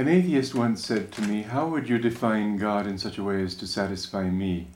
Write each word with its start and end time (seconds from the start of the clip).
An 0.00 0.08
atheist 0.08 0.54
once 0.54 0.82
said 0.82 1.12
to 1.12 1.20
me, 1.20 1.42
How 1.42 1.66
would 1.66 1.90
you 1.90 1.98
define 1.98 2.56
God 2.56 2.86
in 2.86 2.96
such 2.96 3.18
a 3.18 3.22
way 3.22 3.42
as 3.42 3.54
to 3.56 3.66
satisfy 3.66 4.30
me? 4.30 4.68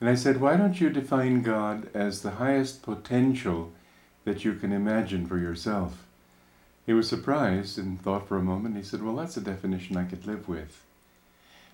And 0.00 0.08
I 0.08 0.14
said, 0.14 0.40
Why 0.40 0.56
don't 0.56 0.80
you 0.80 0.88
define 0.88 1.42
God 1.42 1.90
as 1.92 2.22
the 2.22 2.30
highest 2.30 2.80
potential 2.80 3.70
that 4.24 4.46
you 4.46 4.54
can 4.54 4.72
imagine 4.72 5.26
for 5.26 5.36
yourself? 5.36 6.06
He 6.86 6.94
was 6.94 7.06
surprised 7.06 7.76
and 7.76 8.00
thought 8.00 8.26
for 8.26 8.38
a 8.38 8.42
moment. 8.42 8.78
He 8.78 8.82
said, 8.82 9.02
Well, 9.02 9.16
that's 9.16 9.36
a 9.36 9.42
definition 9.42 9.98
I 9.98 10.04
could 10.04 10.26
live 10.26 10.48
with. 10.48 10.82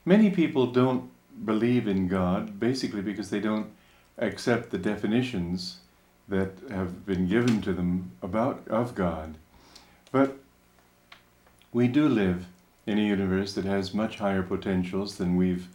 Many 0.04 0.30
people 0.30 0.66
don't 0.66 1.08
believe 1.44 1.86
in 1.86 2.08
God 2.08 2.58
basically 2.58 3.00
because 3.00 3.30
they 3.30 3.38
don't 3.38 3.70
accept 4.18 4.70
the 4.70 4.78
definitions 4.78 5.76
that 6.26 6.50
have 6.68 7.06
been 7.06 7.28
given 7.28 7.62
to 7.62 7.74
them 7.74 8.10
about 8.22 8.66
of 8.66 8.96
God. 8.96 9.36
But 10.10 10.36
we 11.72 11.86
do 11.86 12.08
live 12.08 12.46
in 12.86 12.98
a 12.98 13.02
universe 13.02 13.54
that 13.54 13.64
has 13.64 13.94
much 13.94 14.18
higher 14.18 14.42
potentials 14.42 15.16
than 15.16 15.36
we've 15.36 15.68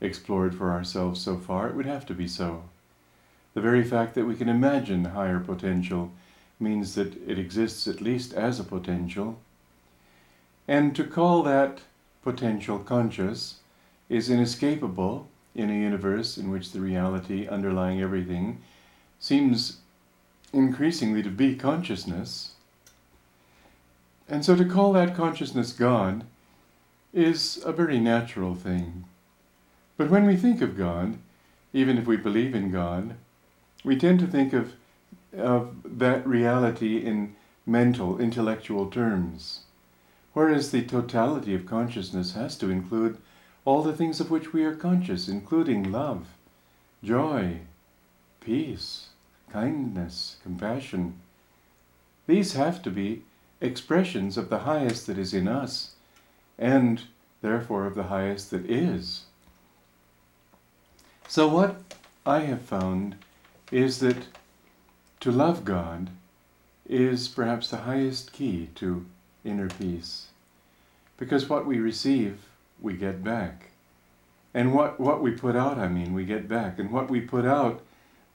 explored 0.00 0.54
for 0.54 0.70
ourselves 0.70 1.20
so 1.20 1.36
far. 1.36 1.68
It 1.68 1.74
would 1.74 1.86
have 1.86 2.06
to 2.06 2.14
be 2.14 2.28
so. 2.28 2.64
The 3.54 3.60
very 3.60 3.84
fact 3.84 4.14
that 4.14 4.26
we 4.26 4.36
can 4.36 4.48
imagine 4.48 5.04
higher 5.04 5.40
potential 5.40 6.12
means 6.60 6.94
that 6.94 7.16
it 7.26 7.38
exists 7.38 7.86
at 7.86 8.00
least 8.00 8.32
as 8.32 8.58
a 8.58 8.64
potential. 8.64 9.38
And 10.66 10.94
to 10.96 11.04
call 11.04 11.42
that 11.44 11.80
potential 12.22 12.78
conscious 12.78 13.56
is 14.08 14.30
inescapable 14.30 15.28
in 15.54 15.70
a 15.70 15.74
universe 15.74 16.36
in 16.36 16.50
which 16.50 16.72
the 16.72 16.80
reality 16.80 17.48
underlying 17.48 18.00
everything 18.00 18.60
seems 19.18 19.78
increasingly 20.52 21.22
to 21.22 21.30
be 21.30 21.56
consciousness. 21.56 22.52
And 24.28 24.44
so 24.44 24.54
to 24.56 24.64
call 24.64 24.92
that 24.92 25.16
consciousness 25.16 25.72
God 25.72 26.24
is 27.12 27.60
a 27.64 27.72
very 27.72 27.98
natural 27.98 28.54
thing. 28.54 29.04
But 29.96 30.10
when 30.10 30.26
we 30.26 30.36
think 30.36 30.60
of 30.60 30.76
God, 30.76 31.18
even 31.72 31.98
if 31.98 32.06
we 32.06 32.16
believe 32.16 32.54
in 32.54 32.70
God, 32.70 33.14
we 33.84 33.96
tend 33.96 34.20
to 34.20 34.26
think 34.26 34.52
of, 34.52 34.74
of 35.36 35.76
that 35.84 36.26
reality 36.26 36.98
in 36.98 37.34
mental, 37.66 38.18
intellectual 38.18 38.90
terms. 38.90 39.60
Whereas 40.32 40.70
the 40.70 40.82
totality 40.82 41.54
of 41.54 41.66
consciousness 41.66 42.34
has 42.34 42.56
to 42.58 42.70
include 42.70 43.18
all 43.64 43.82
the 43.82 43.92
things 43.92 44.20
of 44.20 44.30
which 44.30 44.52
we 44.52 44.64
are 44.64 44.74
conscious, 44.74 45.28
including 45.28 45.92
love, 45.92 46.26
joy, 47.02 47.58
peace, 48.40 49.08
kindness, 49.50 50.36
compassion. 50.42 51.18
These 52.26 52.54
have 52.54 52.82
to 52.82 52.90
be 52.90 53.24
expressions 53.60 54.38
of 54.38 54.48
the 54.48 54.60
highest 54.60 55.06
that 55.06 55.18
is 55.18 55.34
in 55.34 55.48
us, 55.48 55.94
and 56.58 57.02
therefore 57.42 57.86
of 57.86 57.94
the 57.94 58.04
highest 58.04 58.50
that 58.50 58.68
is. 58.68 59.24
So, 61.28 61.46
what 61.46 61.76
I 62.24 62.40
have 62.40 62.62
found 62.62 63.16
is 63.70 64.00
that 64.00 64.26
to 65.20 65.30
love 65.30 65.64
God 65.64 66.10
is 66.88 67.28
perhaps 67.28 67.68
the 67.68 67.78
highest 67.78 68.32
key 68.32 68.70
to 68.76 69.04
inner 69.44 69.68
peace. 69.68 70.28
Because 71.18 71.48
what 71.48 71.66
we 71.66 71.78
receive, 71.78 72.38
we 72.80 72.94
get 72.94 73.22
back. 73.22 73.70
And 74.54 74.72
what, 74.72 74.98
what 74.98 75.20
we 75.20 75.32
put 75.32 75.56
out, 75.56 75.78
I 75.78 75.88
mean, 75.88 76.14
we 76.14 76.24
get 76.24 76.48
back. 76.48 76.78
And 76.78 76.90
what 76.90 77.10
we 77.10 77.20
put 77.20 77.44
out, 77.44 77.82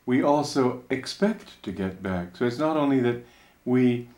we 0.06 0.22
also 0.22 0.84
expect 0.90 1.62
to 1.64 1.72
get 1.72 2.04
back. 2.04 2.38
So 2.38 2.46
it's 2.46 2.60
not 2.60 2.78
only 2.78 3.00
that 3.00 3.26
we 3.66 4.10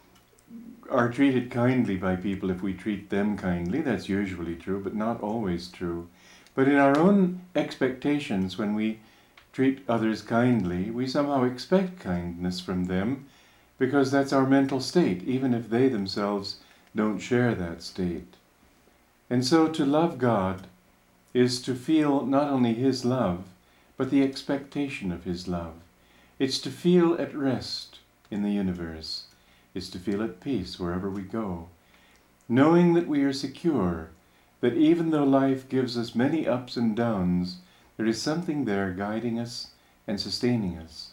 are 0.90 1.10
treated 1.10 1.50
kindly 1.50 1.98
by 1.98 2.16
people 2.16 2.50
if 2.50 2.62
we 2.62 2.74
treat 2.74 3.10
them 3.10 3.38
kindly, 3.38 3.82
that's 3.82 4.10
usually 4.10 4.56
true, 4.56 4.80
but 4.80 4.96
not 4.96 5.22
always 5.22 5.68
true. 5.68 6.08
But 6.54 6.68
in 6.68 6.76
our 6.78 6.98
own 6.98 7.42
expectations, 7.56 8.58
when 8.58 8.76
we 8.76 9.00
treat 9.52 9.84
others 9.88 10.22
kindly, 10.22 10.90
we 10.90 11.08
somehow 11.08 11.44
expect 11.44 12.00
kindness 12.00 12.60
from 12.60 12.86
them 12.86 13.26
because 13.78 14.12
that's 14.12 14.34
our 14.34 14.48
mental 14.48 14.80
state, 14.80 15.24
even 15.24 15.54
if 15.54 15.70
they 15.70 15.90
themselves 15.90 16.58
don't 16.96 17.20
share 17.20 17.56
that 17.56 17.82
state. 17.82 18.36
And 19.30 19.46
so 19.46 19.68
to 19.68 19.86
love 19.86 20.18
God 20.18 20.68
is 21.34 21.62
to 21.64 21.76
feel 21.76 22.26
not 22.26 22.50
only 22.50 22.74
His 22.74 23.04
love, 23.04 23.46
but 23.98 24.12
the 24.12 24.24
expectation 24.24 25.12
of 25.12 25.26
His 25.26 25.48
love. 25.48 25.74
It's 26.40 26.60
to 26.60 26.70
feel 26.70 27.16
at 27.16 27.36
rest 27.36 28.00
in 28.30 28.44
the 28.44 28.52
universe 28.52 29.26
is 29.76 29.90
to 29.92 30.00
feel 30.00 30.24
at 30.24 30.40
peace 30.40 30.80
wherever 30.80 31.10
we 31.10 31.22
go, 31.22 31.68
knowing 32.50 32.94
that 32.94 33.08
we 33.08 33.24
are 33.24 33.34
secure, 33.34 34.10
that 34.62 34.74
even 34.74 35.12
though 35.12 35.24
life 35.24 35.70
gives 35.70 35.98
us 35.98 36.16
many 36.16 36.48
ups 36.48 36.78
and 36.78 36.96
downs, 36.96 37.58
there 37.98 38.08
is 38.08 38.20
something 38.20 38.66
there 38.66 38.92
guiding 38.92 39.38
us 39.38 39.68
and 40.08 40.20
sustaining 40.20 40.78
us. 40.78 41.12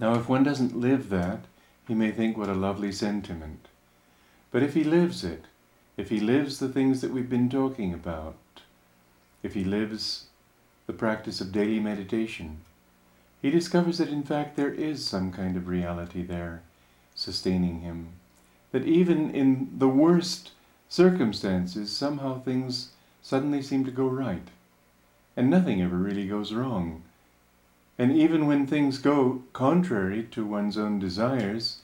Now, 0.00 0.14
if 0.14 0.28
one 0.28 0.42
doesn't 0.42 0.76
live 0.76 1.10
that, 1.10 1.44
he 1.86 1.94
may 1.94 2.10
think 2.10 2.36
what 2.36 2.48
a 2.48 2.54
lovely 2.54 2.90
sentiment. 2.90 3.68
But 4.50 4.62
if 4.62 4.74
he 4.74 4.82
lives 4.82 5.22
it, 5.22 5.44
if 5.96 6.08
he 6.08 6.20
lives 6.20 6.58
the 6.58 6.68
things 6.68 7.02
that 7.02 7.10
we've 7.10 7.28
been 7.28 7.50
talking 7.50 7.92
about, 7.92 8.36
if 9.42 9.54
he 9.54 9.64
lives 9.64 10.26
the 10.86 10.92
practice 10.92 11.40
of 11.40 11.52
daily 11.52 11.80
meditation, 11.80 12.62
he 13.40 13.50
discovers 13.50 13.98
that 13.98 14.08
in 14.08 14.22
fact 14.22 14.56
there 14.56 14.72
is 14.72 15.04
some 15.04 15.32
kind 15.32 15.56
of 15.56 15.68
reality 15.68 16.22
there 16.22 16.62
sustaining 17.14 17.80
him. 17.80 18.08
That 18.72 18.86
even 18.86 19.30
in 19.34 19.70
the 19.78 19.88
worst 19.88 20.52
circumstances, 20.88 21.90
somehow 21.90 22.40
things 22.40 22.90
suddenly 23.22 23.62
seem 23.62 23.84
to 23.84 23.90
go 23.90 24.06
right. 24.06 24.48
And 25.36 25.50
nothing 25.50 25.82
ever 25.82 25.96
really 25.96 26.26
goes 26.26 26.52
wrong. 26.52 27.02
And 27.98 28.16
even 28.16 28.46
when 28.46 28.66
things 28.66 28.98
go 28.98 29.42
contrary 29.52 30.26
to 30.30 30.46
one's 30.46 30.78
own 30.78 30.98
desires, 30.98 31.78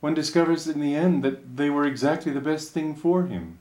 one 0.00 0.14
discovers 0.14 0.66
in 0.66 0.80
the 0.80 0.94
end 0.94 1.22
that 1.22 1.56
they 1.56 1.70
were 1.70 1.86
exactly 1.86 2.32
the 2.32 2.40
best 2.40 2.72
thing 2.72 2.94
for 2.94 3.26
him. 3.26 3.58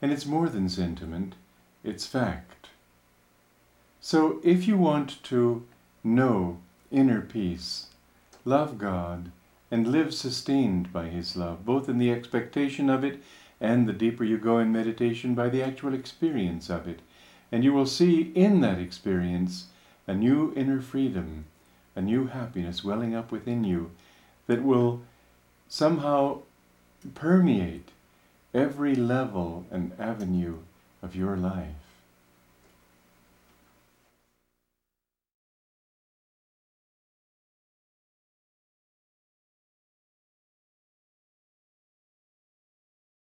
And 0.00 0.12
it's 0.12 0.26
more 0.26 0.48
than 0.48 0.68
sentiment, 0.68 1.34
it's 1.84 2.06
fact. 2.06 2.68
So 4.00 4.40
if 4.42 4.66
you 4.66 4.78
want 4.78 5.22
to 5.24 5.66
know 6.02 6.58
inner 6.90 7.20
peace, 7.20 7.86
love 8.44 8.78
God, 8.78 9.30
and 9.70 9.86
live 9.86 10.12
sustained 10.12 10.92
by 10.92 11.08
His 11.08 11.36
love, 11.36 11.64
both 11.64 11.88
in 11.88 11.98
the 11.98 12.10
expectation 12.10 12.90
of 12.90 13.04
it 13.04 13.22
and 13.60 13.88
the 13.88 13.92
deeper 13.92 14.24
you 14.24 14.38
go 14.38 14.58
in 14.58 14.72
meditation 14.72 15.34
by 15.34 15.48
the 15.48 15.62
actual 15.62 15.94
experience 15.94 16.70
of 16.70 16.88
it. 16.88 17.00
And 17.52 17.62
you 17.62 17.72
will 17.72 17.86
see 17.86 18.32
in 18.34 18.60
that 18.60 18.78
experience 18.78 19.66
a 20.06 20.14
new 20.14 20.52
inner 20.56 20.80
freedom, 20.80 21.44
a 21.94 22.00
new 22.00 22.26
happiness 22.26 22.82
welling 22.82 23.14
up 23.14 23.30
within 23.30 23.64
you 23.64 23.90
that 24.46 24.62
will 24.62 25.02
somehow 25.68 26.40
permeate 27.14 27.90
every 28.52 28.94
level 28.94 29.64
and 29.70 29.92
avenue 29.98 30.58
of 31.02 31.14
your 31.14 31.36
life. 31.36 31.79